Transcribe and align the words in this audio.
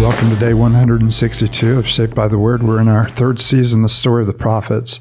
Welcome 0.00 0.30
to 0.30 0.36
day 0.36 0.54
162 0.54 1.78
of 1.78 1.86
Shaped 1.86 2.14
by 2.14 2.26
the 2.26 2.38
Word. 2.38 2.62
We're 2.62 2.80
in 2.80 2.88
our 2.88 3.06
third 3.10 3.38
season, 3.38 3.82
the 3.82 3.90
story 3.90 4.22
of 4.22 4.26
the 4.26 4.32
prophets, 4.32 5.00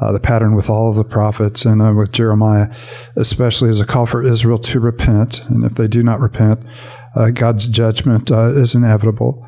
uh, 0.00 0.10
the 0.10 0.20
pattern 0.20 0.56
with 0.56 0.70
all 0.70 0.88
of 0.88 0.96
the 0.96 1.04
prophets, 1.04 1.66
and 1.66 1.82
uh, 1.82 1.92
with 1.92 2.12
Jeremiah, 2.12 2.74
especially 3.14 3.68
as 3.68 3.80
a 3.82 3.86
call 3.86 4.06
for 4.06 4.26
Israel 4.26 4.56
to 4.56 4.80
repent. 4.80 5.42
And 5.48 5.64
if 5.64 5.74
they 5.74 5.86
do 5.86 6.02
not 6.02 6.18
repent, 6.18 6.60
uh, 7.14 7.28
God's 7.28 7.68
judgment 7.68 8.32
uh, 8.32 8.54
is 8.54 8.74
inevitable. 8.74 9.46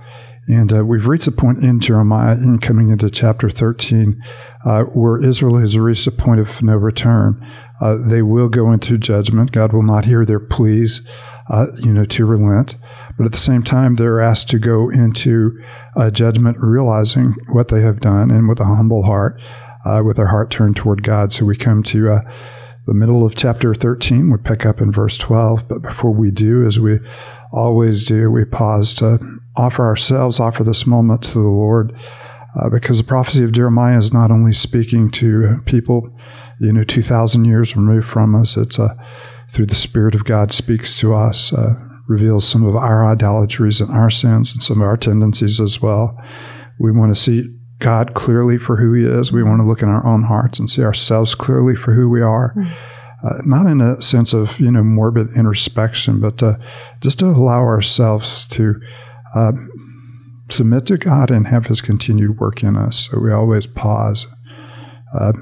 And 0.48 0.70
uh, 0.70 0.84
we've 0.84 1.08
reached 1.08 1.28
a 1.28 1.32
point 1.32 1.64
in 1.64 1.80
Jeremiah, 1.80 2.34
in 2.34 2.58
coming 2.58 2.90
into 2.90 3.08
chapter 3.08 3.48
13, 3.48 4.22
uh, 4.66 4.82
where 4.84 5.24
Israel 5.24 5.56
has 5.56 5.78
reached 5.78 6.06
a 6.06 6.12
point 6.12 6.40
of 6.40 6.62
no 6.62 6.74
return. 6.74 7.44
they 7.80 8.20
will 8.20 8.50
go 8.50 8.70
into 8.70 8.98
judgment. 8.98 9.50
God 9.50 9.72
will 9.72 9.82
not 9.82 10.04
hear 10.04 10.26
their 10.26 10.40
pleas, 10.40 11.00
you 11.78 11.94
know, 11.94 12.04
to 12.04 12.26
relent. 12.26 12.76
But 13.16 13.26
at 13.26 13.32
the 13.32 13.38
same 13.38 13.62
time, 13.62 13.96
they're 13.96 14.20
asked 14.20 14.48
to 14.50 14.58
go 14.58 14.90
into 14.90 15.62
uh, 15.96 16.10
judgment, 16.10 16.58
realizing 16.58 17.34
what 17.48 17.68
they 17.68 17.80
have 17.80 18.00
done, 18.00 18.30
and 18.30 18.48
with 18.48 18.60
a 18.60 18.64
humble 18.64 19.04
heart, 19.04 19.40
uh, 19.84 20.02
with 20.04 20.16
their 20.16 20.28
heart 20.28 20.50
turned 20.50 20.76
toward 20.76 21.02
God. 21.02 21.32
So 21.32 21.44
we 21.44 21.56
come 21.56 21.82
to 21.84 22.12
uh, 22.12 22.20
the 22.86 22.94
middle 22.94 23.24
of 23.24 23.34
chapter 23.34 23.74
13. 23.74 24.30
We 24.30 24.38
pick 24.38 24.66
up 24.66 24.80
in 24.80 24.90
verse 24.90 25.16
12. 25.18 25.68
But 25.68 25.82
before 25.82 26.12
we 26.12 26.30
do, 26.30 26.66
as 26.66 26.78
we 26.80 26.98
always 27.52 28.04
do, 28.04 28.30
we 28.30 28.44
pause 28.44 28.94
to 28.94 29.18
offer 29.56 29.84
ourselves, 29.84 30.40
offer 30.40 30.64
this 30.64 30.86
moment 30.86 31.22
to 31.22 31.34
the 31.34 31.48
Lord. 31.48 31.96
Uh, 32.56 32.68
because 32.68 32.98
the 32.98 33.04
prophecy 33.04 33.42
of 33.42 33.52
Jeremiah 33.52 33.98
is 33.98 34.12
not 34.12 34.30
only 34.30 34.52
speaking 34.52 35.10
to 35.12 35.60
people, 35.64 36.16
you 36.60 36.72
know, 36.72 36.84
2,000 36.84 37.44
years 37.44 37.76
removed 37.76 38.06
from 38.06 38.34
us, 38.34 38.56
it's 38.56 38.78
uh, 38.78 38.94
through 39.50 39.66
the 39.66 39.74
Spirit 39.74 40.14
of 40.14 40.24
God 40.24 40.52
speaks 40.52 40.96
to 41.00 41.14
us. 41.14 41.52
Uh, 41.52 41.74
reveals 42.08 42.46
some 42.46 42.64
of 42.64 42.76
our 42.76 43.04
idolatries 43.06 43.80
and 43.80 43.90
our 43.90 44.10
sins 44.10 44.52
and 44.52 44.62
some 44.62 44.80
of 44.80 44.86
our 44.86 44.96
tendencies 44.96 45.60
as 45.60 45.80
well. 45.80 46.16
We 46.78 46.92
want 46.92 47.14
to 47.14 47.20
see 47.20 47.54
God 47.78 48.14
clearly 48.14 48.58
for 48.58 48.76
who 48.76 48.92
He 48.94 49.04
is. 49.04 49.32
We 49.32 49.42
want 49.42 49.60
to 49.60 49.66
look 49.66 49.82
in 49.82 49.88
our 49.88 50.06
own 50.06 50.24
hearts 50.24 50.58
and 50.58 50.68
see 50.68 50.82
ourselves 50.82 51.34
clearly 51.34 51.74
for 51.74 51.92
who 51.92 52.08
we 52.08 52.20
are. 52.20 52.54
Mm. 52.56 52.72
Uh, 53.24 53.40
not 53.44 53.66
in 53.66 53.80
a 53.80 54.00
sense 54.02 54.34
of 54.34 54.60
you 54.60 54.70
know 54.70 54.82
morbid 54.82 55.28
introspection, 55.34 56.20
but 56.20 56.42
uh, 56.42 56.56
just 57.00 57.18
to 57.20 57.26
allow 57.26 57.60
ourselves 57.60 58.46
to 58.48 58.78
uh, 59.34 59.52
submit 60.50 60.84
to 60.86 60.98
God 60.98 61.30
and 61.30 61.46
have 61.46 61.66
His 61.66 61.80
continued 61.80 62.38
work 62.38 62.62
in 62.62 62.76
us. 62.76 63.08
So 63.08 63.18
we 63.18 63.32
always 63.32 63.66
pause 63.66 64.26
uh, 65.18 65.32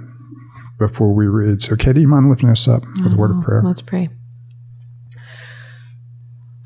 before 0.78 1.12
we 1.12 1.26
read. 1.26 1.60
So, 1.60 1.74
Katie, 1.74 2.02
you 2.02 2.08
mind 2.08 2.28
lifting 2.30 2.50
us 2.50 2.68
up 2.68 2.84
with 3.02 3.14
a 3.14 3.16
word 3.16 3.32
of 3.32 3.38
oh, 3.38 3.42
prayer? 3.42 3.62
Let's 3.62 3.82
pray. 3.82 4.10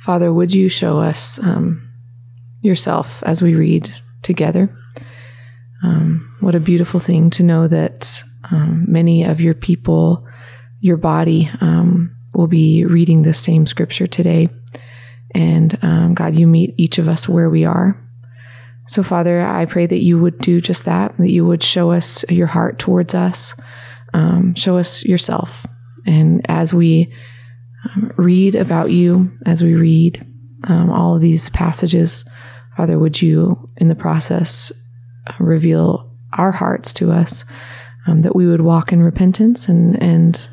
Father, 0.06 0.32
would 0.32 0.54
you 0.54 0.68
show 0.68 1.00
us 1.00 1.40
um, 1.40 1.90
yourself 2.60 3.24
as 3.24 3.42
we 3.42 3.56
read 3.56 3.92
together? 4.22 4.70
Um, 5.82 6.32
what 6.38 6.54
a 6.54 6.60
beautiful 6.60 7.00
thing 7.00 7.28
to 7.30 7.42
know 7.42 7.66
that 7.66 8.22
um, 8.52 8.84
many 8.86 9.24
of 9.24 9.40
your 9.40 9.54
people, 9.54 10.24
your 10.78 10.96
body, 10.96 11.50
um, 11.60 12.16
will 12.34 12.46
be 12.46 12.84
reading 12.84 13.22
the 13.22 13.34
same 13.34 13.66
scripture 13.66 14.06
today. 14.06 14.48
And 15.34 15.76
um, 15.82 16.14
God, 16.14 16.36
you 16.36 16.46
meet 16.46 16.76
each 16.78 16.98
of 16.98 17.08
us 17.08 17.28
where 17.28 17.50
we 17.50 17.64
are. 17.64 18.00
So, 18.86 19.02
Father, 19.02 19.44
I 19.44 19.64
pray 19.64 19.86
that 19.86 20.04
you 20.04 20.20
would 20.20 20.38
do 20.38 20.60
just 20.60 20.84
that, 20.84 21.16
that 21.18 21.30
you 21.30 21.44
would 21.44 21.64
show 21.64 21.90
us 21.90 22.24
your 22.28 22.46
heart 22.46 22.78
towards 22.78 23.16
us, 23.16 23.56
um, 24.14 24.54
show 24.54 24.76
us 24.76 25.04
yourself. 25.04 25.66
And 26.06 26.48
as 26.48 26.72
we 26.72 27.12
um, 27.94 28.12
read 28.16 28.54
about 28.54 28.90
you 28.90 29.30
as 29.46 29.62
we 29.62 29.74
read 29.74 30.26
um, 30.64 30.90
all 30.90 31.14
of 31.14 31.20
these 31.20 31.50
passages. 31.50 32.24
Father, 32.76 32.98
would 32.98 33.20
you, 33.22 33.70
in 33.76 33.88
the 33.88 33.94
process, 33.94 34.72
reveal 35.38 36.10
our 36.32 36.52
hearts 36.52 36.92
to 36.94 37.10
us 37.10 37.44
um, 38.06 38.22
that 38.22 38.36
we 38.36 38.46
would 38.46 38.60
walk 38.60 38.92
in 38.92 39.02
repentance 39.02 39.68
and, 39.68 40.00
and 40.02 40.48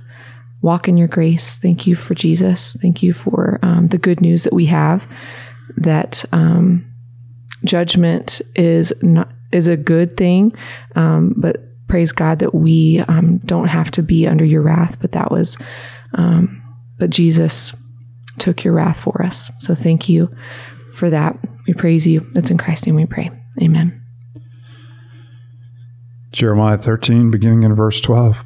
walk 0.62 0.88
in 0.88 0.98
your 0.98 1.08
grace. 1.08 1.60
Thank 1.60 1.86
you 1.86 1.96
for 1.96 2.16
Jesus. 2.16 2.76
Thank 2.82 3.04
you 3.04 3.14
for 3.14 3.60
um, 3.62 3.90
the 3.90 3.98
good 3.98 4.22
news 4.22 4.44
that 4.44 4.54
we 4.54 4.66
have 4.68 5.06
that 5.78 6.24
um, 6.32 6.86
judgment 7.64 8.42
is 8.56 8.94
not 9.02 9.30
is 9.52 9.68
a 9.68 9.78
good 9.78 10.18
thing, 10.18 10.52
um, 10.96 11.36
but 11.38 11.58
praise 11.88 12.12
God 12.12 12.40
that 12.40 12.56
we 12.56 13.04
don't 13.46 13.68
have 13.68 13.92
to 13.92 14.02
be 14.02 14.26
under 14.26 14.44
your 14.44 14.64
wrath. 14.64 15.00
But 15.00 15.12
that 15.12 15.30
was 15.30 15.58
um, 16.16 16.63
but 17.04 17.10
Jesus 17.10 17.74
took 18.40 18.64
your 18.64 18.76
wrath 18.76 18.98
for 18.98 19.22
us. 19.26 19.52
So 19.60 19.76
thank 19.76 20.08
you 20.08 20.34
for 20.94 21.10
that. 21.10 21.38
We 21.68 21.74
praise 21.74 22.08
you. 22.08 22.26
That's 22.32 22.50
in 22.50 22.58
Christ's 22.58 22.88
name 22.88 22.96
we 22.96 23.06
pray. 23.06 23.30
Amen. 23.62 24.02
Jeremiah 26.32 26.78
13, 26.78 27.30
beginning 27.30 27.64
in 27.64 27.76
verse 27.76 28.00
12. 28.00 28.46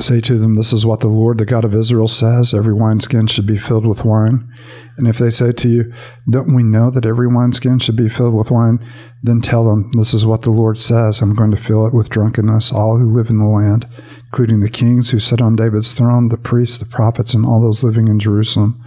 Say 0.00 0.20
to 0.20 0.38
them, 0.38 0.54
This 0.54 0.72
is 0.72 0.86
what 0.86 1.00
the 1.00 1.08
Lord, 1.08 1.36
the 1.36 1.44
God 1.44 1.66
of 1.66 1.74
Israel, 1.74 2.08
says 2.08 2.54
Every 2.54 2.72
wineskin 2.72 3.26
should 3.26 3.46
be 3.46 3.58
filled 3.58 3.84
with 3.84 4.06
wine. 4.06 4.50
And 4.96 5.06
if 5.06 5.18
they 5.18 5.28
say 5.28 5.52
to 5.52 5.68
you, 5.68 5.92
Don't 6.30 6.54
we 6.54 6.62
know 6.62 6.90
that 6.90 7.04
every 7.04 7.28
wineskin 7.28 7.78
should 7.78 7.96
be 7.96 8.08
filled 8.08 8.32
with 8.32 8.50
wine? 8.50 8.78
Then 9.22 9.42
tell 9.42 9.66
them, 9.66 9.90
This 9.92 10.14
is 10.14 10.24
what 10.24 10.42
the 10.42 10.50
Lord 10.50 10.78
says 10.78 11.20
I'm 11.20 11.34
going 11.34 11.50
to 11.50 11.58
fill 11.58 11.86
it 11.86 11.92
with 11.92 12.08
drunkenness, 12.08 12.72
all 12.72 12.96
who 12.96 13.12
live 13.12 13.28
in 13.28 13.38
the 13.38 13.44
land, 13.44 13.86
including 14.32 14.60
the 14.60 14.70
kings 14.70 15.10
who 15.10 15.18
sit 15.18 15.42
on 15.42 15.54
David's 15.54 15.92
throne, 15.92 16.30
the 16.30 16.38
priests, 16.38 16.78
the 16.78 16.86
prophets, 16.86 17.34
and 17.34 17.44
all 17.44 17.60
those 17.60 17.84
living 17.84 18.08
in 18.08 18.18
Jerusalem. 18.18 18.82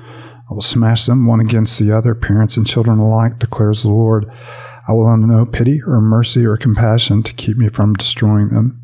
I 0.50 0.56
will 0.56 0.64
smash 0.64 1.06
them 1.06 1.28
one 1.28 1.40
against 1.40 1.78
the 1.78 1.96
other, 1.96 2.16
parents 2.16 2.58
and 2.58 2.66
children 2.66 2.98
alike, 2.98 3.38
declares 3.38 3.84
the 3.84 3.90
Lord. 3.90 4.26
I 4.88 4.94
will 4.94 5.08
have 5.08 5.20
no 5.20 5.46
pity 5.46 5.84
or 5.86 6.02
mercy 6.02 6.48
or 6.48 6.58
compassion 6.58 7.22
to 7.22 7.34
keep 7.34 7.58
me 7.58 7.70
from 7.70 7.94
destroying 7.94 8.48
them. 8.48 8.82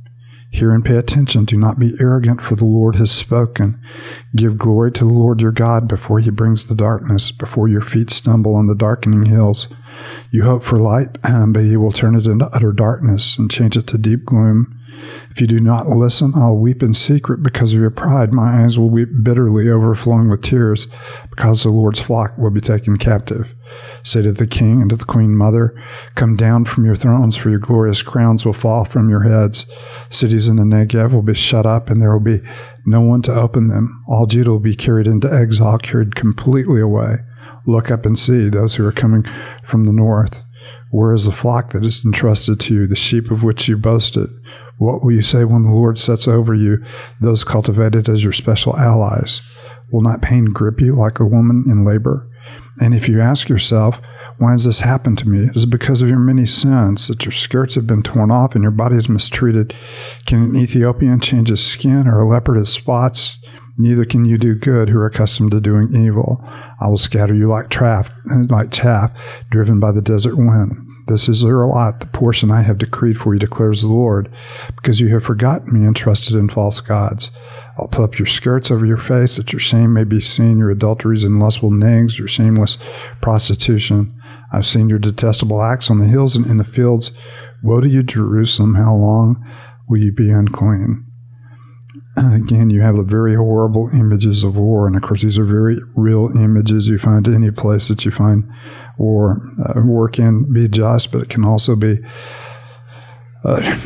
Hear 0.51 0.71
and 0.71 0.85
pay 0.85 0.97
attention. 0.97 1.45
Do 1.45 1.57
not 1.57 1.79
be 1.79 1.95
arrogant, 1.99 2.43
for 2.43 2.55
the 2.55 2.65
Lord 2.65 2.95
has 2.97 3.09
spoken. 3.09 3.81
Give 4.35 4.55
glory 4.55 4.91
to 4.91 5.03
the 5.03 5.11
Lord 5.11 5.41
your 5.41 5.51
God 5.51 5.87
before 5.87 6.19
he 6.19 6.29
brings 6.29 6.67
the 6.67 6.75
darkness, 6.75 7.31
before 7.31 7.69
your 7.69 7.81
feet 7.81 8.11
stumble 8.11 8.53
on 8.53 8.67
the 8.67 8.75
darkening 8.75 9.25
hills. 9.25 9.67
You 10.31 10.43
hope 10.43 10.63
for 10.63 10.79
light, 10.79 11.17
um, 11.23 11.53
but 11.53 11.63
he 11.63 11.77
will 11.77 11.91
turn 11.91 12.15
it 12.15 12.25
into 12.25 12.49
utter 12.55 12.71
darkness 12.71 13.37
and 13.37 13.51
change 13.51 13.77
it 13.77 13.87
to 13.87 13.97
deep 13.97 14.25
gloom. 14.25 14.77
If 15.29 15.39
you 15.39 15.47
do 15.47 15.59
not 15.59 15.87
listen, 15.87 16.33
I'll 16.35 16.57
weep 16.57 16.83
in 16.83 16.93
secret 16.93 17.41
because 17.41 17.73
of 17.73 17.79
your 17.79 17.89
pride. 17.89 18.33
My 18.33 18.63
eyes 18.63 18.77
will 18.77 18.89
weep 18.89 19.09
bitterly, 19.23 19.69
overflowing 19.69 20.29
with 20.29 20.41
tears, 20.41 20.87
because 21.29 21.63
the 21.63 21.69
Lord's 21.69 21.99
flock 21.99 22.37
will 22.37 22.51
be 22.51 22.61
taken 22.61 22.97
captive. 22.97 23.55
Say 24.03 24.21
to 24.21 24.31
the 24.31 24.47
king 24.47 24.81
and 24.81 24.89
to 24.89 24.95
the 24.95 25.05
queen 25.05 25.35
mother, 25.35 25.73
Come 26.15 26.35
down 26.35 26.65
from 26.65 26.85
your 26.85 26.95
thrones, 26.95 27.37
for 27.37 27.49
your 27.49 27.59
glorious 27.59 28.01
crowns 28.01 28.45
will 28.45 28.53
fall 28.53 28.85
from 28.85 29.09
your 29.09 29.23
heads. 29.23 29.65
Cities 30.09 30.49
in 30.49 30.57
the 30.57 30.63
Negev 30.63 31.13
will 31.13 31.21
be 31.21 31.33
shut 31.33 31.65
up, 31.65 31.89
and 31.89 32.01
there 32.01 32.11
will 32.11 32.19
be 32.19 32.41
no 32.85 33.01
one 33.01 33.21
to 33.23 33.33
open 33.33 33.69
them. 33.69 34.03
All 34.07 34.25
Judah 34.25 34.51
will 34.51 34.59
be 34.59 34.75
carried 34.75 35.07
into 35.07 35.31
exile, 35.31 35.77
carried 35.77 36.15
completely 36.15 36.81
away. 36.81 37.19
Look 37.65 37.91
up 37.91 38.05
and 38.05 38.17
see 38.17 38.49
those 38.49 38.75
who 38.75 38.85
are 38.85 38.91
coming 38.91 39.25
from 39.63 39.85
the 39.85 39.93
north. 39.93 40.43
Where 40.91 41.13
is 41.13 41.25
the 41.25 41.31
flock 41.31 41.71
that 41.71 41.85
is 41.85 42.03
entrusted 42.03 42.59
to 42.61 42.73
you, 42.73 42.87
the 42.87 42.95
sheep 42.95 43.31
of 43.31 43.43
which 43.43 43.67
you 43.67 43.77
boasted? 43.77 44.29
What 44.77 45.03
will 45.03 45.11
you 45.11 45.21
say 45.21 45.45
when 45.45 45.63
the 45.63 45.69
Lord 45.69 45.99
sets 45.99 46.27
over 46.27 46.53
you 46.53 46.83
those 47.21 47.43
cultivated 47.43 48.09
as 48.09 48.23
your 48.23 48.33
special 48.33 48.75
allies? 48.77 49.41
Will 49.91 50.01
not 50.01 50.21
pain 50.21 50.45
grip 50.45 50.81
you 50.81 50.93
like 50.93 51.19
a 51.19 51.25
woman 51.25 51.63
in 51.67 51.85
labor? 51.85 52.27
And 52.79 52.93
if 52.93 53.07
you 53.07 53.21
ask 53.21 53.47
yourself, 53.47 54.01
why 54.37 54.53
has 54.53 54.65
this 54.65 54.79
happened 54.79 55.19
to 55.19 55.29
me? 55.29 55.45
It 55.45 55.55
is 55.55 55.67
because 55.67 56.01
of 56.01 56.09
your 56.09 56.17
many 56.17 56.47
sins 56.47 57.07
that 57.07 57.25
your 57.25 57.31
skirts 57.31 57.75
have 57.75 57.85
been 57.85 58.01
torn 58.01 58.31
off 58.31 58.55
and 58.55 58.63
your 58.63 58.71
body 58.71 58.95
is 58.95 59.07
mistreated. 59.07 59.75
Can 60.25 60.43
an 60.43 60.55
Ethiopian 60.55 61.19
change 61.19 61.49
his 61.49 61.63
skin 61.63 62.07
or 62.07 62.19
a 62.21 62.27
leopard 62.27 62.57
his 62.57 62.69
spots? 62.69 63.37
Neither 63.77 64.05
can 64.05 64.25
you 64.25 64.37
do 64.37 64.55
good 64.55 64.89
who 64.89 64.99
are 64.99 65.05
accustomed 65.05 65.51
to 65.51 65.61
doing 65.61 65.95
evil. 65.95 66.43
I 66.79 66.87
will 66.87 66.97
scatter 66.97 67.33
you 67.33 67.47
like 67.47 67.69
chaff, 67.69 68.11
like 68.49 68.71
chaff 68.71 69.13
driven 69.49 69.79
by 69.79 69.91
the 69.91 70.01
desert 70.01 70.35
wind. 70.35 70.87
This 71.07 71.27
is 71.27 71.41
your 71.41 71.65
lot, 71.65 71.99
the 71.99 72.05
portion 72.05 72.51
I 72.51 72.61
have 72.61 72.77
decreed 72.77 73.17
for 73.17 73.33
you, 73.33 73.39
declares 73.39 73.81
the 73.81 73.87
Lord, 73.87 74.31
because 74.75 75.01
you 75.01 75.09
have 75.09 75.23
forgotten 75.23 75.73
me 75.73 75.85
and 75.85 75.95
trusted 75.95 76.35
in 76.35 76.47
false 76.47 76.79
gods. 76.79 77.31
I'll 77.77 77.87
pull 77.87 78.05
up 78.05 78.19
your 78.19 78.27
skirts 78.27 78.69
over 78.69 78.85
your 78.85 78.97
face, 78.97 79.35
that 79.35 79.51
your 79.51 79.59
shame 79.59 79.93
may 79.93 80.03
be 80.03 80.19
seen, 80.19 80.59
your 80.59 80.69
adulteries 80.69 81.23
and 81.23 81.39
lustful 81.39 81.71
nags, 81.71 82.19
your 82.19 82.27
shameless 82.27 82.77
prostitution. 83.19 84.13
I've 84.53 84.65
seen 84.65 84.89
your 84.89 84.99
detestable 84.99 85.61
acts 85.61 85.89
on 85.89 85.99
the 85.99 86.07
hills 86.07 86.35
and 86.35 86.45
in 86.45 86.57
the 86.57 86.63
fields. 86.63 87.11
Woe 87.63 87.81
to 87.81 87.89
you, 87.89 88.03
Jerusalem! 88.03 88.75
How 88.75 88.95
long 88.95 89.43
will 89.89 89.99
you 89.99 90.11
be 90.11 90.29
unclean? 90.29 91.10
Again, 92.17 92.69
you 92.69 92.81
have 92.81 92.95
the 92.95 93.03
very 93.03 93.35
horrible 93.35 93.89
images 93.93 94.43
of 94.43 94.57
war, 94.57 94.87
and 94.87 94.95
of 94.95 95.01
course, 95.01 95.21
these 95.21 95.37
are 95.37 95.45
very 95.45 95.77
real 95.95 96.29
images 96.35 96.87
you 96.87 96.97
find 96.97 97.27
any 97.27 97.51
place 97.51 97.87
that 97.87 98.03
you 98.05 98.11
find 98.11 98.49
war. 98.97 99.41
Uh, 99.63 99.81
war 99.81 100.09
can 100.09 100.51
be 100.51 100.67
just, 100.67 101.11
but 101.11 101.21
it 101.21 101.29
can 101.29 101.45
also 101.45 101.75
be 101.75 101.99
a 103.43 103.79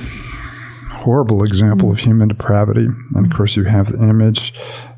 horrible 1.05 1.43
example 1.43 1.91
of 1.91 1.99
human 1.99 2.27
depravity. 2.27 2.87
And 3.13 3.25
of 3.27 3.37
course, 3.37 3.55
you 3.55 3.65
have 3.65 3.91
the 3.91 4.03
image 4.03 4.53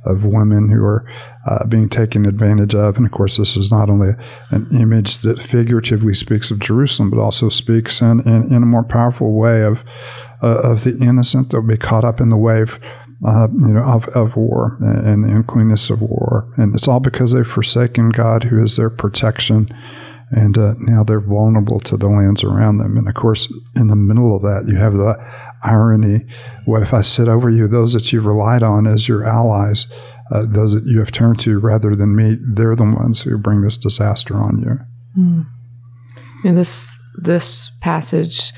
of 0.06 0.24
women 0.24 0.70
who 0.70 0.82
are 0.84 1.06
uh, 1.46 1.68
being 1.68 1.90
taken 1.90 2.26
advantage 2.26 2.74
of. 2.74 2.96
And 2.96 3.06
of 3.06 3.12
course, 3.12 3.36
this 3.36 3.58
is 3.58 3.70
not 3.70 3.90
only 3.90 4.12
an 4.52 4.68
image 4.72 5.18
that 5.20 5.42
figuratively 5.42 6.14
speaks 6.14 6.50
of 6.50 6.60
Jerusalem, 6.60 7.10
but 7.10 7.20
also 7.20 7.50
speaks 7.50 8.02
in, 8.02 8.22
in, 8.22 8.54
in 8.54 8.64
a 8.64 8.66
more 8.66 8.86
powerful 8.86 9.34
way 9.34 9.64
of, 9.64 9.84
uh, 10.42 10.62
of 10.64 10.86
the 10.86 10.98
innocent 10.98 11.50
that 11.50 11.60
will 11.60 11.68
be 11.68 11.78
caught 11.78 12.06
up 12.06 12.22
in 12.22 12.30
the 12.30 12.38
wave. 12.38 12.80
Uh, 13.26 13.48
you 13.52 13.70
know, 13.70 13.84
of, 13.84 14.08
of 14.10 14.38
war 14.38 14.78
and 14.80 15.24
the 15.24 15.36
uncleanness 15.36 15.90
of 15.90 16.02
war. 16.02 16.54
And 16.56 16.76
it's 16.76 16.88
all 16.88 17.00
because 17.00 17.34
they've 17.34 17.48
forsaken 17.48 18.10
God, 18.10 18.44
who 18.44 18.62
is 18.62 18.78
their 18.78 18.92
protection 18.92 19.70
and 20.32 20.58
uh, 20.58 20.74
now 20.80 21.04
they're 21.04 21.20
vulnerable 21.20 21.80
to 21.82 21.96
the 21.96 22.10
lands 22.10 22.44
around 22.44 22.80
them. 22.80 22.98
And 22.98 23.08
of 23.08 23.14
course, 23.14 23.52
in 23.76 23.88
the 23.88 23.96
middle 23.96 24.36
of 24.36 24.42
that, 24.42 24.66
you 24.68 24.76
have 24.76 24.94
the 24.94 25.16
irony. 25.64 26.26
What 26.66 26.82
if 26.82 26.94
I 26.94 27.02
sit 27.02 27.28
over 27.28 27.50
you, 27.50 27.68
those 27.68 27.94
that 27.94 28.12
you've 28.12 28.26
relied 28.26 28.62
on 28.62 28.88
as 28.88 29.08
your 29.08 29.26
allies, 29.26 29.88
uh, 30.32 30.46
those 30.46 30.74
that 30.74 30.86
you 30.86 31.00
have 31.00 31.12
turned 31.12 31.40
to 31.42 31.60
rather 31.60 31.96
than 31.96 32.16
me, 32.16 32.38
they're 32.42 32.76
the 32.76 32.84
ones 32.84 33.22
who 33.22 33.38
bring 33.38 33.62
this 33.62 33.78
disaster 33.78 34.36
on 34.36 34.60
you. 34.60 34.80
Mm. 35.18 35.48
And 36.44 36.58
this 36.58 37.00
this 37.18 37.72
passage 37.82 38.54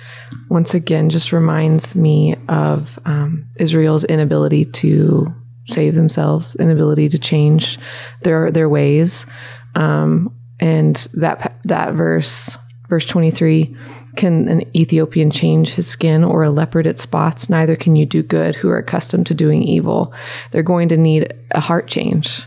once 0.50 0.74
again 0.74 1.10
just 1.10 1.32
reminds 1.32 1.96
me 1.96 2.36
of 2.48 3.00
um, 3.06 3.48
Israel's 3.58 4.04
inability 4.04 4.66
to 4.66 5.34
save 5.68 5.96
themselves, 5.96 6.56
inability 6.56 7.10
to 7.10 7.20
change 7.20 7.80
their 8.24 8.52
their 8.52 8.70
ways, 8.70 9.26
um, 9.76 10.34
and 10.60 11.08
that 11.14 11.60
that 11.64 11.94
verse 11.94 12.58
Verse 12.90 13.06
23 13.06 13.76
Can 14.16 14.48
an 14.48 14.76
Ethiopian 14.76 15.30
change 15.30 15.74
his 15.74 15.88
skin 15.88 16.24
or 16.24 16.44
a 16.44 16.50
leopard 16.50 16.88
its 16.88 17.04
spots? 17.04 17.50
Neither 17.50 17.76
can 17.76 17.96
you 17.96 18.06
do 18.06 18.24
good 18.24 18.56
who 18.56 18.70
are 18.70 18.80
accustomed 18.80 19.28
to 19.28 19.36
doing 19.36 19.64
evil. 19.64 20.14
They're 20.52 20.64
going 20.64 20.90
to 20.90 20.98
need 20.98 21.32
a 21.52 21.60
heart 21.60 21.88
change. 21.88 22.44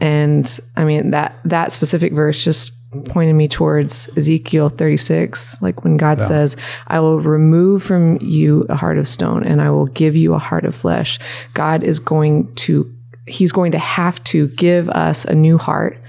And 0.00 0.60
I 0.76 0.84
mean, 0.84 1.12
that, 1.12 1.38
that 1.44 1.72
specific 1.72 2.12
verse 2.12 2.44
just 2.44 2.72
pointed 3.04 3.34
me 3.34 3.48
towards 3.48 4.08
Ezekiel 4.16 4.68
36, 4.70 5.60
like 5.60 5.84
when 5.84 5.96
God 5.96 6.18
yeah. 6.18 6.24
says, 6.26 6.56
I 6.86 7.00
will 7.00 7.20
remove 7.20 7.82
from 7.82 8.18
you 8.20 8.66
a 8.68 8.76
heart 8.76 8.98
of 8.98 9.08
stone 9.08 9.44
and 9.44 9.60
I 9.60 9.70
will 9.70 9.86
give 9.86 10.16
you 10.16 10.34
a 10.34 10.38
heart 10.38 10.64
of 10.64 10.74
flesh. 10.74 11.18
God 11.54 11.82
is 11.82 11.98
going 11.98 12.54
to, 12.56 12.92
He's 13.26 13.52
going 13.52 13.72
to 13.72 13.78
have 13.78 14.22
to 14.24 14.48
give 14.48 14.88
us 14.88 15.24
a 15.24 15.34
new 15.34 15.58
heart. 15.58 16.00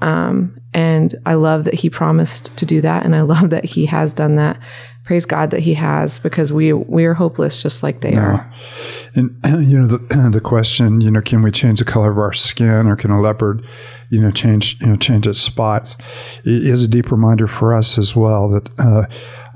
Um, 0.00 0.60
and 0.74 1.14
I 1.24 1.34
love 1.34 1.64
that 1.64 1.74
he 1.74 1.90
promised 1.90 2.56
to 2.58 2.66
do 2.66 2.80
that. 2.82 3.04
And 3.04 3.16
I 3.16 3.20
love 3.22 3.50
that 3.50 3.64
he 3.64 3.86
has 3.86 4.12
done 4.12 4.36
that. 4.36 4.58
Praise 5.08 5.24
God 5.24 5.52
that 5.52 5.60
he 5.60 5.72
has 5.72 6.18
because 6.18 6.52
we 6.52 6.74
we 6.74 7.06
are 7.06 7.14
hopeless 7.14 7.56
just 7.56 7.82
like 7.82 8.02
they 8.02 8.14
are. 8.14 8.52
And, 9.14 9.34
you 9.66 9.78
know 9.78 9.86
the 9.86 10.28
the 10.32 10.38
question, 10.38 11.00
you 11.00 11.10
know, 11.10 11.22
can 11.22 11.40
we 11.40 11.50
change 11.50 11.78
the 11.78 11.86
color 11.86 12.10
of 12.10 12.18
our 12.18 12.34
skin 12.34 12.86
or 12.86 12.94
can 12.94 13.10
a 13.10 13.18
leopard, 13.18 13.66
you 14.10 14.20
know, 14.20 14.30
change 14.30 14.78
you 14.82 14.88
know 14.88 14.96
change 14.96 15.26
its 15.26 15.40
spot? 15.40 15.88
It 16.44 16.66
is 16.66 16.82
a 16.82 16.88
deep 16.88 17.10
reminder 17.10 17.46
for 17.46 17.72
us 17.72 17.96
as 17.96 18.14
well 18.14 18.50
that 18.50 18.68
uh, 18.78 19.06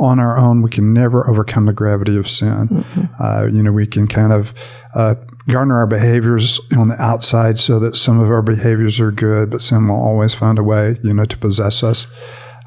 on 0.00 0.19
our 0.19 0.38
own 0.38 0.62
we 0.62 0.70
can 0.70 0.94
never 0.94 1.28
overcome 1.28 1.66
the 1.66 1.75
gravity 1.75 2.16
of 2.16 2.26
sin. 2.26 2.69
Mm-hmm. 2.69 3.22
Uh, 3.22 3.44
you 3.55 3.62
know, 3.62 3.72
we 3.72 3.87
can 3.87 4.08
kind 4.08 4.32
of 4.32 4.55
uh, 4.94 5.16
garner 5.48 5.76
our 5.76 5.87
behaviors 5.87 6.60
on 6.78 6.88
the 6.88 6.98
outside 6.98 7.58
so 7.58 7.78
that 7.78 7.94
some 7.94 8.19
of 8.19 8.31
our 8.31 8.40
behaviors 8.40 8.98
are 8.98 9.12
good, 9.12 9.50
but 9.50 9.60
sin 9.60 9.87
will 9.87 9.96
always 9.96 10.32
find 10.32 10.58
a 10.58 10.62
way, 10.62 10.98
you 11.02 11.12
know, 11.12 11.26
to 11.26 11.37
possess 11.37 11.82
us. 11.82 12.06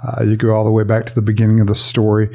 Uh, 0.06 0.24
you 0.24 0.36
go 0.36 0.52
all 0.52 0.64
the 0.64 0.72
way 0.72 0.84
back 0.84 1.08
to 1.08 1.16
the 1.16 1.22
beginning 1.22 1.60
of 1.60 1.66
the 1.66 1.74
story, 1.74 2.30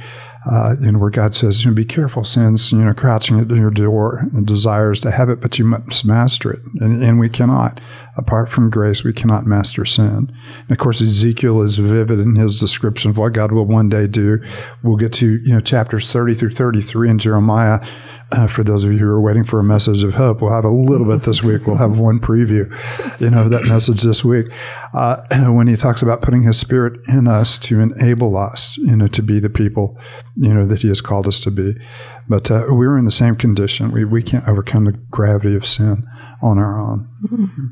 uh, 0.51 0.77
you 0.81 0.93
know, 0.93 0.99
where 0.99 1.11
God 1.11 1.35
says, 1.35 1.65
you 1.65 1.71
know, 1.71 1.75
be 1.75 1.85
careful, 1.85 2.25
sin's, 2.25 2.73
you 2.73 2.85
know, 2.85 2.95
crouching 2.95 3.41
at 3.41 3.51
your 3.51 3.71
door 3.71 4.27
and 4.33 4.47
desires 4.47 5.01
to 5.01 5.11
have 5.11 5.29
it, 5.29 5.41
but 5.41 5.59
you 5.59 5.65
must 5.65 6.05
master 6.05 6.53
it. 6.53 6.61
And, 6.81 7.03
and 7.03 7.19
we 7.19 7.29
cannot. 7.29 7.81
Apart 8.21 8.51
from 8.51 8.69
grace, 8.69 9.03
we 9.03 9.15
cannot 9.15 9.47
master 9.47 9.87
sin. 9.87 10.31
And 10.61 10.71
of 10.71 10.77
course, 10.77 11.01
Ezekiel 11.01 11.63
is 11.63 11.79
vivid 11.79 12.21
in 12.21 12.37
his 12.37 12.61
description 12.61 13.11
of 13.11 13.17
what 13.17 13.33
God 13.33 13.51
will 13.51 13.65
one 13.65 13.89
day 13.89 14.07
do. 14.07 14.43
We'll 14.83 14.99
get 14.99 15.15
to, 15.15 15.41
you 15.43 15.53
know, 15.55 15.61
chapters 15.61 16.13
30 16.13 16.35
through 16.35 16.51
33 16.51 17.11
in 17.11 17.19
Jeremiah 17.19 17.81
uh, 18.33 18.47
for 18.47 18.63
those 18.63 18.85
of 18.85 18.93
you 18.93 18.99
who 18.99 19.07
are 19.07 19.21
waiting 19.21 19.43
for 19.43 19.59
a 19.59 19.65
message 19.65 20.05
of 20.05 20.15
hope, 20.15 20.41
we'll 20.41 20.53
have 20.53 20.65
a 20.65 20.71
little 20.71 21.07
bit 21.07 21.25
this 21.25 21.43
week. 21.43 21.67
We'll 21.67 21.77
have 21.77 21.99
one 21.99 22.21
preview, 22.21 22.71
you 23.21 23.29
know, 23.29 23.49
that 23.49 23.67
message 23.67 24.03
this 24.03 24.25
week. 24.25 24.47
Uh, 24.95 25.23
when 25.51 25.67
he 25.67 25.77
talks 25.77 26.01
about 26.01 26.23
putting 26.23 26.43
his 26.43 26.59
spirit 26.59 27.01
in 27.09 27.27
us 27.27 27.59
to 27.61 27.81
enable 27.81 28.37
us, 28.37 28.77
you 28.79 28.95
know, 28.95 29.09
to 29.09 29.23
be 29.23 29.41
the 29.41 29.51
people, 29.51 29.99
you 30.37 30.55
know, 30.55 30.65
that 30.65 30.83
he 30.83 30.89
has 30.89 31.01
called 31.01 31.27
us 31.27 31.41
to 31.41 31.51
be. 31.51 31.75
But 32.29 32.51
uh, 32.51 32.67
we're 32.69 32.97
in 32.97 33.05
the 33.05 33.11
same 33.11 33.35
condition. 33.35 33.91
We, 33.91 34.05
we 34.05 34.23
can't 34.23 34.47
overcome 34.47 34.85
the 34.85 34.93
gravity 34.93 35.57
of 35.57 35.67
sin 35.67 36.07
on 36.41 36.59
our 36.59 36.79
own. 36.79 37.09
Mm-hmm. 37.25 37.67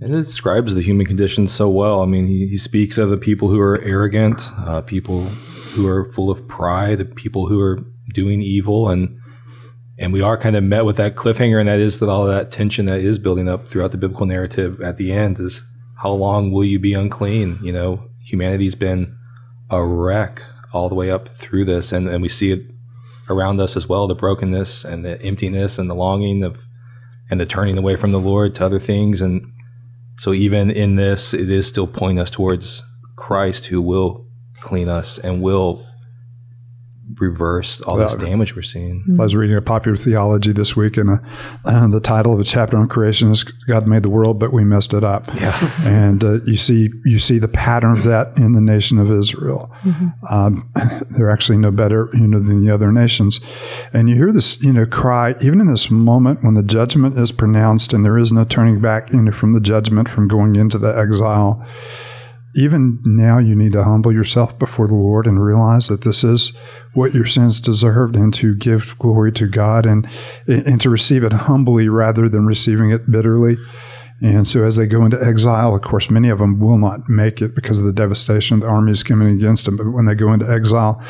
And 0.00 0.14
it 0.14 0.18
describes 0.18 0.74
the 0.74 0.82
human 0.82 1.06
condition 1.06 1.48
so 1.48 1.68
well. 1.68 2.02
I 2.02 2.06
mean, 2.06 2.26
he, 2.26 2.46
he 2.46 2.56
speaks 2.56 2.98
of 2.98 3.10
the 3.10 3.16
people 3.16 3.48
who 3.48 3.58
are 3.58 3.82
arrogant, 3.82 4.40
uh, 4.58 4.82
people 4.82 5.28
who 5.28 5.86
are 5.88 6.04
full 6.12 6.30
of 6.30 6.46
pride, 6.46 6.98
the 6.98 7.04
people 7.04 7.48
who 7.48 7.60
are 7.60 7.84
doing 8.14 8.40
evil, 8.40 8.88
and 8.88 9.18
and 10.00 10.12
we 10.12 10.20
are 10.20 10.38
kind 10.38 10.54
of 10.54 10.62
met 10.62 10.84
with 10.84 10.96
that 10.96 11.16
cliffhanger, 11.16 11.58
and 11.58 11.68
that 11.68 11.80
is 11.80 11.98
that 11.98 12.08
all 12.08 12.24
that 12.26 12.52
tension 12.52 12.86
that 12.86 13.00
is 13.00 13.18
building 13.18 13.48
up 13.48 13.68
throughout 13.68 13.90
the 13.90 13.98
biblical 13.98 14.26
narrative 14.26 14.80
at 14.80 14.96
the 14.96 15.10
end 15.10 15.40
is 15.40 15.64
how 15.96 16.12
long 16.12 16.52
will 16.52 16.64
you 16.64 16.78
be 16.78 16.94
unclean? 16.94 17.58
You 17.62 17.72
know, 17.72 18.04
humanity's 18.22 18.76
been 18.76 19.16
a 19.70 19.84
wreck 19.84 20.40
all 20.72 20.88
the 20.88 20.94
way 20.94 21.10
up 21.10 21.34
through 21.36 21.64
this, 21.64 21.90
and, 21.90 22.08
and 22.08 22.22
we 22.22 22.28
see 22.28 22.52
it 22.52 22.62
around 23.28 23.60
us 23.60 23.76
as 23.76 23.88
well 23.88 24.06
the 24.06 24.14
brokenness 24.14 24.84
and 24.84 25.04
the 25.04 25.20
emptiness 25.22 25.78
and 25.78 25.90
the 25.90 25.94
longing 25.94 26.42
of 26.44 26.58
and 27.30 27.40
the 27.40 27.46
turning 27.46 27.76
away 27.76 27.96
from 27.96 28.12
the 28.12 28.20
Lord 28.20 28.54
to 28.54 28.64
other 28.64 28.80
things. 28.80 29.20
And 29.20 29.52
so, 30.18 30.32
even 30.32 30.70
in 30.70 30.96
this, 30.96 31.32
it 31.32 31.48
is 31.48 31.68
still 31.68 31.86
pointing 31.86 32.18
us 32.18 32.28
towards 32.28 32.82
Christ 33.14 33.66
who 33.66 33.80
will 33.80 34.26
clean 34.60 34.88
us 34.88 35.18
and 35.18 35.40
will 35.40 35.86
reverse 37.16 37.80
all 37.82 37.96
this 37.96 38.14
damage 38.14 38.54
we're 38.54 38.62
seeing. 38.62 39.04
I 39.18 39.22
was 39.22 39.34
reading 39.34 39.56
a 39.56 39.62
popular 39.62 39.96
theology 39.96 40.52
this 40.52 40.76
week, 40.76 40.96
and, 40.96 41.10
uh, 41.10 41.18
and 41.64 41.92
the 41.92 42.00
title 42.00 42.32
of 42.32 42.40
a 42.40 42.44
chapter 42.44 42.76
on 42.76 42.88
creation 42.88 43.30
is 43.30 43.42
"God 43.42 43.86
made 43.86 44.02
the 44.02 44.10
world, 44.10 44.38
but 44.38 44.52
we 44.52 44.64
messed 44.64 44.92
it 44.92 45.04
up." 45.04 45.26
Yeah, 45.34 45.72
and 45.80 46.22
uh, 46.22 46.40
you 46.44 46.56
see 46.56 46.90
you 47.04 47.18
see 47.18 47.38
the 47.38 47.48
pattern 47.48 47.92
of 47.92 48.04
that 48.04 48.36
in 48.36 48.52
the 48.52 48.60
nation 48.60 48.98
of 48.98 49.10
Israel. 49.10 49.70
Mm-hmm. 49.82 50.08
Um, 50.34 50.70
they're 51.10 51.30
actually 51.30 51.58
no 51.58 51.70
better, 51.70 52.10
you 52.12 52.26
know, 52.26 52.40
than 52.40 52.64
the 52.64 52.72
other 52.72 52.92
nations, 52.92 53.40
and 53.92 54.08
you 54.08 54.16
hear 54.16 54.32
this, 54.32 54.60
you 54.62 54.72
know, 54.72 54.86
cry 54.86 55.34
even 55.40 55.60
in 55.60 55.66
this 55.66 55.90
moment 55.90 56.42
when 56.42 56.54
the 56.54 56.62
judgment 56.62 57.18
is 57.18 57.32
pronounced 57.32 57.92
and 57.92 58.04
there 58.04 58.18
is 58.18 58.32
no 58.32 58.44
turning 58.44 58.80
back, 58.80 59.12
you 59.12 59.22
know, 59.22 59.32
from 59.32 59.52
the 59.52 59.60
judgment 59.60 60.08
from 60.08 60.28
going 60.28 60.56
into 60.56 60.78
the 60.78 60.96
exile 60.96 61.64
even 62.58 62.98
now 63.04 63.38
you 63.38 63.54
need 63.54 63.72
to 63.72 63.84
humble 63.84 64.12
yourself 64.12 64.58
before 64.58 64.88
the 64.88 64.94
Lord 64.94 65.26
and 65.26 65.42
realize 65.42 65.86
that 65.86 66.02
this 66.02 66.24
is 66.24 66.52
what 66.92 67.14
your 67.14 67.26
sins 67.26 67.60
deserved 67.60 68.16
and 68.16 68.34
to 68.34 68.56
give 68.56 68.98
glory 68.98 69.30
to 69.32 69.46
God 69.46 69.86
and 69.86 70.08
and 70.48 70.80
to 70.80 70.90
receive 70.90 71.22
it 71.22 71.32
humbly 71.32 71.88
rather 71.88 72.28
than 72.28 72.46
receiving 72.46 72.90
it 72.90 73.10
bitterly. 73.10 73.56
And 74.20 74.48
so 74.48 74.64
as 74.64 74.74
they 74.74 74.88
go 74.88 75.04
into 75.04 75.22
exile, 75.22 75.76
of 75.76 75.82
course, 75.82 76.10
many 76.10 76.28
of 76.28 76.40
them 76.40 76.58
will 76.58 76.78
not 76.78 77.08
make 77.08 77.40
it 77.40 77.54
because 77.54 77.78
of 77.78 77.84
the 77.84 77.92
devastation 77.92 78.58
the 78.58 78.66
armies 78.66 79.04
coming 79.04 79.28
against 79.28 79.64
them. 79.64 79.76
But 79.76 79.90
when 79.90 80.06
they 80.06 80.16
go 80.16 80.32
into 80.32 80.50
exile, 80.50 81.00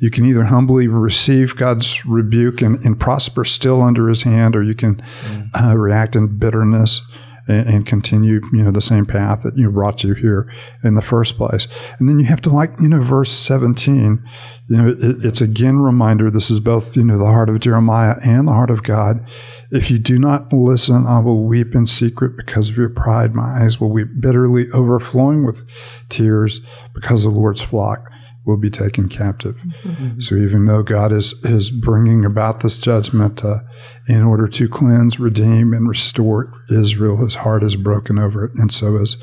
you 0.00 0.10
can 0.10 0.24
either 0.24 0.44
humbly 0.44 0.88
receive 0.88 1.56
God's 1.56 2.06
rebuke 2.06 2.62
and, 2.62 2.82
and 2.82 2.98
prosper 2.98 3.44
still 3.44 3.82
under 3.82 4.08
his 4.08 4.22
hand, 4.22 4.56
or 4.56 4.62
you 4.62 4.74
can 4.74 5.02
mm. 5.26 5.50
uh, 5.62 5.76
react 5.76 6.16
in 6.16 6.38
bitterness 6.38 7.02
and, 7.46 7.68
and, 7.68 7.86
continue, 7.86 8.40
you 8.52 8.62
know, 8.62 8.70
the 8.70 8.80
same 8.80 9.04
path 9.04 9.42
that 9.42 9.56
you 9.56 9.70
brought 9.70 10.02
you 10.02 10.14
here 10.14 10.50
in 10.82 10.94
the 10.94 11.02
first 11.02 11.36
place. 11.36 11.68
And 11.98 12.08
then 12.08 12.18
you 12.18 12.26
have 12.26 12.40
to 12.42 12.50
like, 12.50 12.78
you 12.80 12.88
know, 12.88 13.02
verse 13.02 13.32
17, 13.32 14.22
you 14.68 14.76
know, 14.76 14.88
it, 14.90 15.24
it's 15.24 15.40
again 15.40 15.78
reminder. 15.78 16.30
This 16.30 16.50
is 16.50 16.60
both, 16.60 16.96
you 16.96 17.04
know, 17.04 17.18
the 17.18 17.26
heart 17.26 17.50
of 17.50 17.60
Jeremiah 17.60 18.16
and 18.22 18.48
the 18.48 18.52
heart 18.52 18.70
of 18.70 18.82
God. 18.82 19.26
If 19.70 19.90
you 19.90 19.98
do 19.98 20.18
not 20.18 20.52
listen, 20.52 21.06
I 21.06 21.18
will 21.18 21.44
weep 21.44 21.74
in 21.74 21.86
secret 21.86 22.36
because 22.36 22.70
of 22.70 22.76
your 22.76 22.88
pride. 22.88 23.34
My 23.34 23.62
eyes 23.62 23.80
will 23.80 23.90
weep 23.90 24.08
bitterly, 24.20 24.70
overflowing 24.70 25.44
with 25.44 25.62
tears 26.08 26.60
because 26.94 27.24
of 27.24 27.34
the 27.34 27.40
Lord's 27.40 27.60
flock 27.60 28.10
will 28.44 28.56
be 28.56 28.70
taken 28.70 29.08
captive. 29.08 29.56
Mm-hmm. 29.82 30.20
So 30.20 30.34
even 30.36 30.66
though 30.66 30.82
God 30.82 31.12
is 31.12 31.32
is 31.44 31.70
bringing 31.70 32.24
about 32.24 32.60
this 32.60 32.78
judgment 32.78 33.44
uh, 33.44 33.60
in 34.08 34.22
order 34.22 34.46
to 34.48 34.68
cleanse, 34.68 35.18
redeem, 35.18 35.72
and 35.72 35.88
restore 35.88 36.52
Israel, 36.70 37.18
His 37.18 37.36
heart 37.36 37.62
is 37.62 37.76
broken 37.76 38.18
over 38.18 38.44
it, 38.44 38.52
and 38.54 38.72
so 38.72 38.96
is 38.96 39.16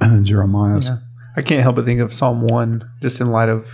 uh, 0.00 0.18
Jeremiah's. 0.22 0.88
Yeah. 0.88 0.98
I 1.36 1.42
can't 1.42 1.62
help 1.62 1.76
but 1.76 1.84
think 1.84 2.00
of 2.00 2.12
Psalm 2.12 2.42
one, 2.42 2.88
just 3.00 3.20
in 3.20 3.30
light 3.30 3.48
of 3.48 3.68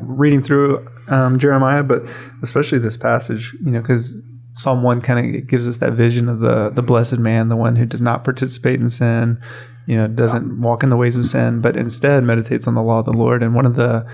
reading 0.00 0.40
through 0.40 0.88
um, 1.08 1.38
Jeremiah, 1.38 1.82
but 1.82 2.04
especially 2.42 2.78
this 2.78 2.96
passage, 2.96 3.56
you 3.64 3.72
know, 3.72 3.80
because 3.80 4.14
Psalm 4.52 4.84
one 4.84 5.00
kind 5.00 5.36
of 5.36 5.46
gives 5.48 5.66
us 5.66 5.78
that 5.78 5.94
vision 5.94 6.28
of 6.28 6.40
the 6.40 6.70
the 6.70 6.82
blessed 6.82 7.18
man, 7.18 7.48
the 7.48 7.56
one 7.56 7.76
who 7.76 7.86
does 7.86 8.02
not 8.02 8.24
participate 8.24 8.80
in 8.80 8.88
sin, 8.88 9.40
you 9.86 9.96
know, 9.96 10.06
doesn't 10.06 10.60
walk 10.60 10.82
in 10.82 10.90
the 10.90 10.96
ways 10.96 11.16
of 11.16 11.26
sin, 11.26 11.60
but 11.60 11.76
instead 11.76 12.22
meditates 12.22 12.66
on 12.66 12.74
the 12.74 12.82
law 12.82 12.98
of 12.98 13.06
the 13.06 13.12
Lord. 13.12 13.42
And 13.42 13.54
one 13.54 13.66
of 13.66 13.74
the 13.74 14.06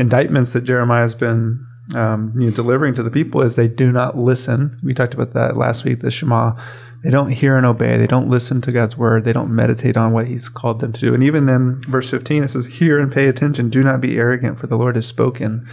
indictments 0.00 0.52
that 0.54 0.64
Jeremiah 0.64 1.02
has 1.02 1.14
been 1.14 1.66
um, 1.94 2.32
you 2.38 2.48
know, 2.48 2.54
delivering 2.54 2.94
to 2.94 3.02
the 3.02 3.10
people 3.10 3.42
is 3.42 3.56
they 3.56 3.68
do 3.68 3.90
not 3.90 4.16
listen. 4.16 4.78
We 4.82 4.94
talked 4.94 5.14
about 5.14 5.32
that 5.34 5.56
last 5.56 5.84
week. 5.84 6.00
The 6.00 6.10
Shema, 6.10 6.54
they 7.02 7.10
don't 7.10 7.30
hear 7.30 7.56
and 7.56 7.66
obey. 7.66 7.96
They 7.96 8.06
don't 8.06 8.30
listen 8.30 8.60
to 8.62 8.72
God's 8.72 8.96
word. 8.96 9.24
They 9.24 9.32
don't 9.32 9.54
meditate 9.54 9.96
on 9.96 10.12
what 10.12 10.26
He's 10.26 10.48
called 10.48 10.80
them 10.80 10.92
to 10.92 11.00
do. 11.00 11.14
And 11.14 11.22
even 11.22 11.48
in 11.48 11.82
verse 11.88 12.10
fifteen, 12.10 12.44
it 12.44 12.48
says, 12.48 12.66
"Hear 12.66 12.98
and 12.98 13.12
pay 13.12 13.26
attention. 13.26 13.70
Do 13.70 13.82
not 13.82 14.00
be 14.00 14.18
arrogant, 14.18 14.58
for 14.58 14.66
the 14.66 14.76
Lord 14.76 14.96
has 14.96 15.06
spoken." 15.06 15.66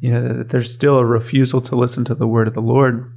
You 0.00 0.12
know, 0.12 0.42
there's 0.42 0.72
still 0.72 0.98
a 0.98 1.04
refusal 1.04 1.60
to 1.62 1.76
listen 1.76 2.04
to 2.06 2.14
the 2.14 2.26
word 2.26 2.48
of 2.48 2.54
the 2.54 2.60
Lord. 2.60 3.10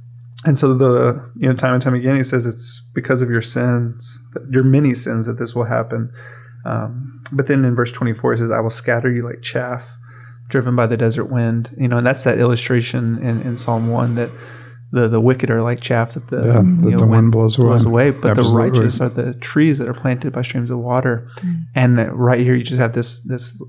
And 0.44 0.56
so 0.58 0.72
the 0.74 1.28
you 1.36 1.48
know 1.48 1.54
time 1.54 1.74
and 1.74 1.82
time 1.82 1.94
again 1.94 2.16
he 2.16 2.22
says 2.22 2.46
it's 2.46 2.80
because 2.94 3.20
of 3.20 3.30
your 3.30 3.42
sins, 3.42 4.18
your 4.48 4.62
many 4.62 4.94
sins 4.94 5.26
that 5.26 5.38
this 5.38 5.54
will 5.54 5.64
happen. 5.64 6.12
Um, 6.64 7.22
but 7.32 7.46
then 7.46 7.64
in 7.64 7.74
verse 7.74 7.90
24 7.90 8.34
it 8.34 8.38
says, 8.38 8.50
"I 8.50 8.60
will 8.60 8.70
scatter 8.70 9.10
you 9.10 9.24
like 9.24 9.42
chaff, 9.42 9.98
driven 10.48 10.74
by 10.74 10.86
the 10.86 10.96
desert 10.96 11.26
wind." 11.26 11.74
You 11.78 11.88
know, 11.88 11.98
and 11.98 12.06
that's 12.06 12.24
that 12.24 12.38
illustration 12.38 13.22
in, 13.22 13.40
in 13.42 13.56
Psalm 13.56 13.88
one 13.88 14.14
that 14.16 14.30
the 14.90 15.08
the 15.08 15.20
wicked 15.20 15.50
are 15.50 15.62
like 15.62 15.80
chaff 15.80 16.14
that 16.14 16.28
the, 16.28 16.38
Yeah, 16.38 16.62
you 16.62 16.76
that 16.82 16.90
know, 16.90 16.98
the 16.98 17.06
wind 17.06 17.32
blows 17.32 17.58
away. 17.58 17.76
away. 17.84 18.10
But 18.10 18.38
Absolutely. 18.38 18.70
the 18.70 18.78
righteous 18.78 19.00
are 19.00 19.08
the 19.08 19.34
trees 19.34 19.78
that 19.78 19.88
are 19.88 19.94
planted 19.94 20.32
by 20.32 20.42
streams 20.42 20.70
of 20.70 20.78
water. 20.78 21.28
Mm. 21.36 21.64
And 21.74 22.18
right 22.18 22.40
here 22.40 22.54
you 22.54 22.64
just 22.64 22.80
have 22.80 22.94
this 22.94 23.20
this 23.20 23.60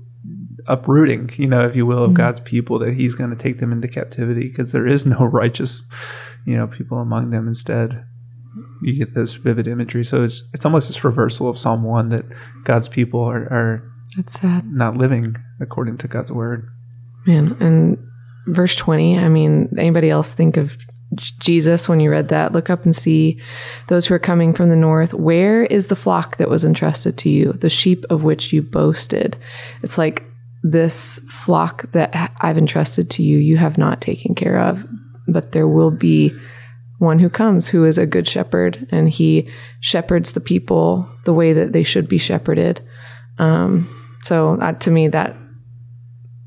uprooting, 0.66 1.30
you 1.36 1.46
know, 1.46 1.66
if 1.66 1.74
you 1.74 1.84
will, 1.84 2.04
of 2.04 2.12
mm. 2.12 2.16
God's 2.16 2.40
people 2.40 2.78
that 2.78 2.94
He's 2.94 3.14
going 3.14 3.30
to 3.30 3.36
take 3.36 3.58
them 3.58 3.72
into 3.72 3.88
captivity 3.88 4.48
because 4.48 4.72
there 4.72 4.86
is 4.86 5.04
no 5.04 5.24
righteous, 5.24 5.82
you 6.46 6.56
know, 6.56 6.66
people 6.66 6.98
among 6.98 7.30
them. 7.30 7.46
Instead, 7.48 8.04
you 8.80 8.94
get 8.94 9.14
this 9.14 9.34
vivid 9.34 9.66
imagery. 9.66 10.04
So 10.04 10.24
it's 10.24 10.44
it's 10.54 10.64
almost 10.64 10.88
this 10.88 11.04
reversal 11.04 11.48
of 11.48 11.58
Psalm 11.58 11.82
one 11.82 12.08
that 12.10 12.24
God's 12.64 12.88
people 12.88 13.20
are, 13.20 13.42
are 13.42 13.89
That's 14.16 14.40
sad. 14.40 14.66
not 14.66 14.96
living 14.96 15.36
according 15.60 15.98
to 15.98 16.08
God's 16.08 16.32
word. 16.32 16.68
Man, 17.26 17.56
and 17.60 17.98
verse 18.46 18.74
20, 18.76 19.18
I 19.18 19.28
mean, 19.28 19.72
anybody 19.78 20.10
else 20.10 20.32
think 20.32 20.56
of 20.56 20.76
Jesus 21.14 21.88
when 21.88 22.00
you 22.00 22.10
read 22.10 22.28
that? 22.28 22.52
Look 22.52 22.70
up 22.70 22.84
and 22.84 22.94
see 22.94 23.40
those 23.88 24.06
who 24.06 24.14
are 24.14 24.20
coming 24.20 24.54
from 24.54 24.68
the 24.68 24.76
north. 24.76 25.12
Where 25.12 25.64
is 25.64 25.88
the 25.88 25.96
flock 25.96 26.36
that 26.36 26.48
was 26.48 26.64
entrusted 26.64 27.18
to 27.18 27.28
you, 27.28 27.52
the 27.52 27.70
sheep 27.70 28.04
of 28.10 28.22
which 28.22 28.52
you 28.52 28.62
boasted? 28.62 29.36
It's 29.82 29.98
like 29.98 30.24
this 30.62 31.18
flock 31.30 31.90
that 31.92 32.32
I've 32.40 32.58
entrusted 32.58 33.10
to 33.10 33.22
you, 33.22 33.38
you 33.38 33.56
have 33.56 33.78
not 33.78 34.00
taken 34.00 34.34
care 34.34 34.58
of, 34.60 34.84
but 35.26 35.52
there 35.52 35.68
will 35.68 35.90
be 35.90 36.32
one 36.98 37.18
who 37.18 37.30
comes 37.30 37.66
who 37.66 37.84
is 37.86 37.96
a 37.96 38.06
good 38.06 38.28
shepherd 38.28 38.86
and 38.90 39.08
he 39.08 39.48
shepherds 39.80 40.32
the 40.32 40.40
people 40.40 41.08
the 41.24 41.32
way 41.32 41.54
that 41.54 41.72
they 41.72 41.82
should 41.82 42.08
be 42.08 42.18
shepherded. 42.18 42.86
Um, 43.38 43.88
so 44.22 44.56
that, 44.56 44.80
to 44.82 44.90
me, 44.90 45.08
that 45.08 45.36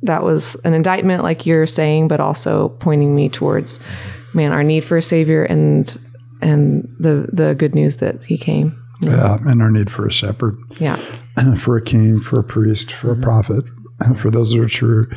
that 0.04 0.24
was 0.24 0.56
an 0.66 0.74
indictment, 0.74 1.24
like 1.24 1.46
you're 1.46 1.66
saying, 1.66 2.08
but 2.10 2.20
also 2.20 2.70
pointing 2.80 3.16
me 3.16 3.30
towards, 3.30 3.80
man, 4.34 4.52
our 4.52 4.64
need 4.64 4.84
for 4.84 4.98
a 4.98 5.02
savior 5.02 5.44
and 5.44 5.98
and 6.42 6.84
the 7.00 7.28
the 7.32 7.56
good 7.56 7.74
news 7.74 7.98
that 7.98 8.24
he 8.24 8.38
came. 8.38 8.80
Yeah, 9.02 9.38
and 9.46 9.62
our 9.62 9.72
need 9.72 9.92
for 9.92 10.06
a 10.06 10.12
shepherd, 10.12 10.58
Yeah, 10.80 10.98
for 11.58 11.78
a 11.78 11.82
king, 11.82 12.20
for 12.20 12.40
a 12.40 12.44
priest, 12.44 12.92
for 12.92 13.12
a 13.12 13.16
prophet, 13.16 13.66
for 14.18 14.30
those 14.30 14.52
that 14.52 14.60
are 14.60 14.68
true. 14.68 15.10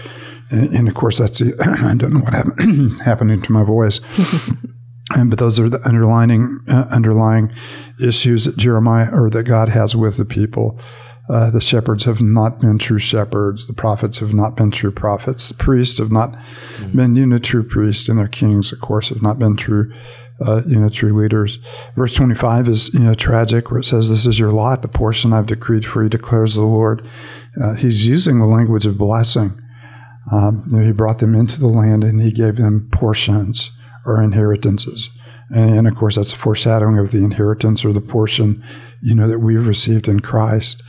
And, 0.51 0.75
and 0.75 0.89
of 0.89 0.95
course, 0.95 1.19
that's 1.19 1.39
the, 1.39 1.55
I 1.85 1.95
don't 1.95 2.15
know 2.15 2.21
what 2.21 2.33
happened, 2.35 3.01
happening 3.01 3.43
to 3.43 3.53
my 3.53 3.63
voice. 3.65 4.01
And, 5.15 5.31
but 5.31 5.39
those 5.39 5.61
are 5.61 5.69
the 5.69 5.81
underlining 5.87 6.59
uh, 6.67 6.87
underlying 6.91 7.55
issues 8.01 8.45
that 8.45 8.57
Jeremiah 8.57 9.09
or 9.13 9.31
that 9.31 9.45
God 9.45 9.69
has 9.69 9.95
with 9.95 10.17
the 10.17 10.25
people. 10.25 10.81
Uh, 11.29 11.51
the 11.51 11.61
shepherds 11.61 12.05
have 12.05 12.21
not 12.21 12.61
been 12.61 12.79
true 12.79 13.01
shepherds. 13.01 13.67
The 13.67 13.73
prophets 13.73 14.19
have 14.19 14.33
not 14.33 14.57
been 14.57 14.71
true 14.71 14.93
prophets. 14.93 15.49
The 15.49 15.55
priests 15.55 15.99
have 15.99 16.13
not 16.13 16.37
been, 16.95 17.17
you 17.17 17.27
know, 17.27 17.39
true 17.39 17.65
priests, 17.65 18.09
and 18.09 18.19
their 18.19 18.29
kings, 18.29 18.73
of 18.73 18.81
course, 18.81 19.09
have 19.09 19.23
not 19.23 19.39
been 19.39 19.57
true, 19.57 19.93
uh, 20.41 20.63
you 20.67 20.79
know, 20.79 20.89
true 20.89 21.13
leaders. 21.13 21.59
Verse 21.97 22.15
twenty-five 22.15 22.69
is, 22.69 22.95
you 22.95 23.01
know, 23.01 23.15
tragic, 23.15 23.71
where 23.71 23.81
it 23.81 23.87
says, 23.87 24.09
"This 24.09 24.25
is 24.25 24.39
your 24.39 24.53
lot, 24.53 24.83
the 24.83 24.89
portion 24.89 25.33
I've 25.33 25.47
decreed 25.47 25.85
for 25.85 26.05
you," 26.05 26.09
declares 26.09 26.55
the 26.55 26.63
Lord. 26.63 27.05
Uh, 27.61 27.75
he's 27.75 28.07
using 28.07 28.39
the 28.39 28.47
language 28.47 28.87
of 28.87 28.97
blessing. 28.97 29.61
Um, 30.31 30.65
you 30.69 30.77
know, 30.77 30.85
he 30.85 30.93
brought 30.93 31.19
them 31.19 31.35
into 31.35 31.59
the 31.59 31.67
land, 31.67 32.05
and 32.05 32.21
he 32.21 32.31
gave 32.31 32.57
them 32.57 32.89
portions 32.93 33.73
or 34.05 34.23
inheritances. 34.23 35.11
And, 35.51 35.71
and 35.79 35.89
of 35.89 35.97
course, 35.97 36.17
that's 36.17 36.33
a 36.33 36.37
foreshadowing 36.37 36.99
of 36.99 37.11
the 37.11 37.25
inheritance 37.25 37.85
or 37.85 37.93
the 37.93 38.01
portion, 38.01 38.63
you 39.03 39.15
know, 39.15 39.29
that 39.29 39.39
we've 39.39 39.67
received 39.67 40.09
in 40.09 40.21
Christ. 40.21 40.83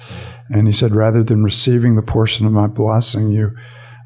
And 0.49 0.67
he 0.67 0.73
said, 0.73 0.95
rather 0.95 1.23
than 1.23 1.43
receiving 1.43 1.95
the 1.95 2.01
portion 2.01 2.45
of 2.45 2.53
my 2.53 2.67
blessing, 2.67 3.29
you 3.29 3.55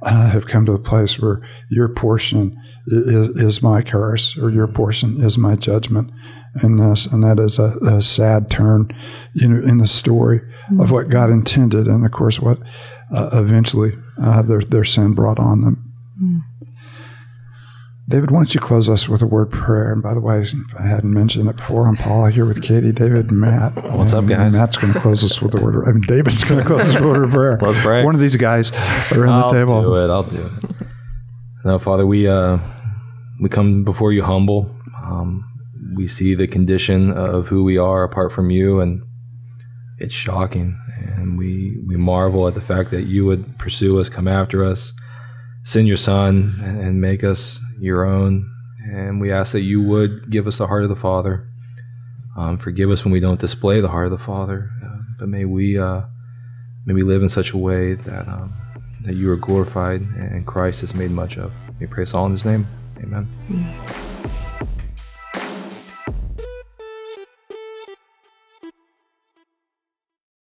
uh, 0.01 0.29
have 0.29 0.48
come 0.48 0.65
to 0.65 0.72
the 0.72 0.79
place 0.79 1.20
where 1.20 1.48
your 1.70 1.88
portion 1.88 2.58
is, 2.88 3.29
is 3.39 3.62
my 3.63 3.81
curse 3.81 4.38
or 4.38 4.50
your 4.50 4.67
portion 4.67 5.24
is 5.24 5.38
my 5.38 5.55
judgment. 5.55 6.12
And, 6.55 6.79
this, 6.79 7.05
and 7.05 7.24
that 7.24 7.39
is 7.39 7.60
a, 7.60 7.77
a 7.86 8.01
sad 8.01 8.50
turn, 8.50 8.91
you 9.34 9.48
know, 9.48 9.65
in 9.65 9.77
the 9.77 9.88
story 9.88 10.41
of 10.79 10.91
what 10.91 11.10
God 11.10 11.29
intended, 11.29 11.88
and 11.88 12.05
of 12.05 12.12
course, 12.12 12.39
what 12.39 12.60
uh, 13.13 13.29
eventually 13.34 13.98
uh, 14.22 14.41
their 14.41 14.62
their 14.62 14.84
sin 14.84 15.13
brought 15.13 15.39
on 15.39 15.62
them. 15.62 15.93
David, 18.12 18.30
why 18.30 18.39
don't 18.39 18.53
you 18.53 18.60
close 18.60 18.89
us 18.89 19.08
with 19.08 19.22
a 19.22 19.25
word 19.25 19.53
of 19.53 19.60
prayer? 19.60 19.94
And 19.94 20.03
by 20.03 20.13
the 20.13 20.20
way, 20.20 20.46
I 20.77 20.86
hadn't 20.86 21.13
mentioned 21.13 21.48
it 21.50 21.56
before. 21.56 21.88
I'm 21.88 21.96
Paul 21.96 22.25
here 22.25 22.46
with 22.46 22.62
Katie, 22.62 22.91
David, 22.91 23.32
and 23.32 23.39
Matt. 23.39 23.74
What's 23.96 24.12
up, 24.12 24.25
guys? 24.25 24.51
Matt's 24.51 24.75
going 24.75 24.91
to 24.91 25.00
close 25.00 25.24
us 25.24 25.41
with 25.41 25.58
a 25.58 25.62
word. 25.62 25.88
I 25.88 25.94
mean, 25.94 26.01
David's 26.01 26.44
going 26.44 26.60
to 26.60 26.65
close 26.65 26.89
us 26.89 26.96
with 26.96 27.03
a 27.03 27.08
word 27.08 27.24
of 27.24 27.32
prayer. 27.32 27.58
Let's 27.62 27.82
pray. 27.82 28.03
One 28.03 28.13
of 28.13 28.20
these 28.20 28.36
guys 28.36 28.74
around 29.13 29.30
I'll 29.30 29.50
the 29.50 29.60
table. 29.60 29.82
do 29.82 29.96
it. 29.96 30.10
I'll 30.10 30.24
do 30.24 30.46
it. 30.46 30.75
No, 31.63 31.80
Father, 31.80 32.06
we 32.06 32.27
uh, 32.27 32.58
we 33.39 33.48
come 33.48 33.86
before 33.86 34.12
you 34.12 34.24
humble. 34.24 34.75
Um, 35.01 35.50
we 35.96 36.06
see 36.06 36.36
the 36.36 36.48
condition 36.48 37.13
of 37.13 37.48
who 37.48 37.63
we 37.63 37.77
are 37.77 38.03
apart 38.03 38.34
from 38.34 38.50
you, 38.50 38.82
and 38.82 39.03
it's 40.00 40.13
shocking. 40.13 40.77
And 41.15 41.38
we 41.38 41.77
we 41.88 41.96
marvel 41.96 42.46
at 42.46 42.56
the 42.56 42.62
fact 42.62 42.91
that 42.91 43.03
you 43.03 43.24
would 43.25 43.58
pursue 43.58 44.01
us, 44.01 44.10
come 44.10 44.27
after 44.27 44.65
us, 44.65 44.91
send 45.63 45.88
your 45.88 45.96
Son, 45.96 46.60
and, 46.62 46.82
and 46.82 47.00
make 47.00 47.24
us 47.24 47.62
your 47.81 48.05
own. 48.05 48.50
And 48.83 49.19
we 49.19 49.31
ask 49.31 49.51
that 49.51 49.61
you 49.61 49.81
would 49.81 50.29
give 50.29 50.47
us 50.47 50.57
the 50.57 50.67
heart 50.67 50.83
of 50.83 50.89
the 50.89 50.95
Father. 50.95 51.47
Um, 52.38 52.57
forgive 52.57 52.89
us 52.89 53.03
when 53.03 53.11
we 53.11 53.19
don't 53.19 53.39
display 53.39 53.81
the 53.81 53.89
heart 53.89 54.05
of 54.05 54.11
the 54.11 54.17
Father, 54.17 54.69
uh, 54.83 55.00
but 55.19 55.27
may 55.27 55.45
we 55.45 55.77
uh, 55.77 56.01
may 56.85 56.93
we 56.93 57.03
live 57.03 57.21
in 57.21 57.29
such 57.29 57.51
a 57.51 57.57
way 57.57 57.93
that. 57.93 58.27
Um, 58.27 58.55
that 59.03 59.15
you 59.15 59.29
are 59.31 59.35
glorified 59.35 60.01
and 60.01 60.45
Christ 60.45 60.83
is 60.83 60.93
made 60.93 61.11
much 61.11 61.38
of. 61.38 61.53
We 61.79 61.88
pray 61.88 62.05
all 62.13 62.25
in 62.25 62.31
his 62.31 62.45
name. 62.45 62.67
Amen. 62.97 63.27